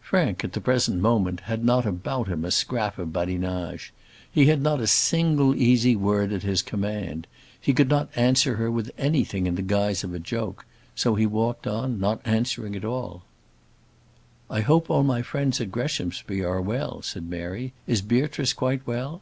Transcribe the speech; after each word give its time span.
Frank 0.00 0.44
at 0.44 0.52
the 0.52 0.60
present 0.60 1.00
moment 1.00 1.40
had 1.40 1.64
not 1.64 1.84
about 1.84 2.28
him 2.28 2.44
a 2.44 2.52
scrap 2.52 2.98
of 3.00 3.12
badinage. 3.12 3.92
He 4.30 4.46
had 4.46 4.62
not 4.62 4.80
a 4.80 4.86
single 4.86 5.56
easy 5.56 5.96
word 5.96 6.32
at 6.32 6.44
his 6.44 6.62
command. 6.62 7.26
He 7.60 7.74
could 7.74 7.88
not 7.88 8.08
answer 8.14 8.54
her 8.58 8.70
with 8.70 8.92
anything 8.96 9.48
in 9.48 9.56
guise 9.56 10.04
of 10.04 10.14
a 10.14 10.20
joke; 10.20 10.64
so 10.94 11.16
he 11.16 11.26
walked 11.26 11.66
on, 11.66 11.98
not 11.98 12.20
answering 12.24 12.76
at 12.76 12.84
all. 12.84 13.24
"I 14.48 14.60
hope 14.60 14.88
all 14.88 15.02
my 15.02 15.20
friends 15.22 15.60
at 15.60 15.72
Greshamsbury 15.72 16.44
are 16.44 16.62
well," 16.62 17.02
said 17.02 17.28
Mary. 17.28 17.72
"Is 17.88 18.02
Beatrice 18.02 18.52
quite 18.52 18.86
well?" 18.86 19.20